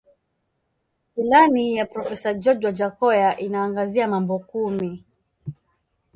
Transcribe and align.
Ilani 1.17 1.73
ya 1.75 1.85
profesa 1.85 2.33
George 2.33 2.65
Wajackoya 2.65 3.37
inaangazia 3.37 4.07
mambo 4.07 4.39
kumi 4.39 5.03